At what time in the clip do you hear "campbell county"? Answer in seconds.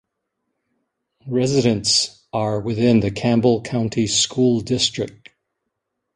3.11-4.07